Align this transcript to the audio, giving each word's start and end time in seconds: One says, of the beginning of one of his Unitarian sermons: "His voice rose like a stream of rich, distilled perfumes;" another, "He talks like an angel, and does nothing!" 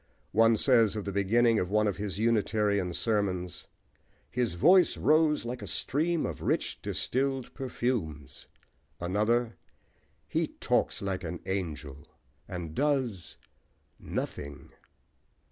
One 0.31 0.57
says, 0.57 0.95
of 0.95 1.05
the 1.05 1.11
beginning 1.11 1.59
of 1.59 1.69
one 1.69 1.85
of 1.85 1.97
his 1.97 2.17
Unitarian 2.17 2.91
sermons: 2.91 3.67
"His 4.31 4.55
voice 4.55 4.97
rose 4.97 5.45
like 5.45 5.61
a 5.61 5.67
stream 5.67 6.25
of 6.25 6.41
rich, 6.41 6.81
distilled 6.81 7.53
perfumes;" 7.53 8.47
another, 8.99 9.57
"He 10.27 10.47
talks 10.47 11.03
like 11.03 11.23
an 11.23 11.39
angel, 11.45 12.07
and 12.47 12.73
does 12.73 13.37
nothing!" 13.99 14.71